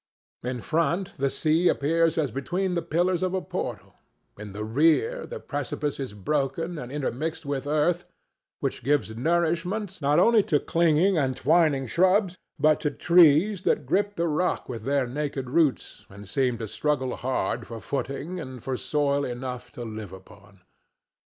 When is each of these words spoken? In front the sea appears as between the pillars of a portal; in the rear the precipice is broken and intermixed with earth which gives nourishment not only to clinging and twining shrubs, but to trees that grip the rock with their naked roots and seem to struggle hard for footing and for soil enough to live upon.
In 0.41 0.61
front 0.61 1.15
the 1.19 1.29
sea 1.29 1.67
appears 1.67 2.17
as 2.17 2.31
between 2.31 2.73
the 2.73 2.81
pillars 2.81 3.21
of 3.21 3.35
a 3.35 3.41
portal; 3.43 3.93
in 4.35 4.51
the 4.51 4.63
rear 4.63 5.27
the 5.27 5.39
precipice 5.39 5.99
is 5.99 6.13
broken 6.13 6.79
and 6.79 6.91
intermixed 6.91 7.45
with 7.45 7.67
earth 7.67 8.05
which 8.61 8.83
gives 8.83 9.15
nourishment 9.15 10.01
not 10.01 10.17
only 10.17 10.41
to 10.41 10.59
clinging 10.59 11.19
and 11.19 11.37
twining 11.37 11.85
shrubs, 11.85 12.39
but 12.57 12.79
to 12.79 12.89
trees 12.89 13.61
that 13.61 13.85
grip 13.85 14.15
the 14.15 14.27
rock 14.27 14.67
with 14.67 14.85
their 14.85 15.05
naked 15.05 15.51
roots 15.51 16.07
and 16.09 16.27
seem 16.27 16.57
to 16.57 16.67
struggle 16.67 17.15
hard 17.15 17.67
for 17.67 17.79
footing 17.79 18.39
and 18.39 18.63
for 18.63 18.77
soil 18.77 19.23
enough 19.23 19.69
to 19.71 19.85
live 19.85 20.11
upon. 20.13 20.61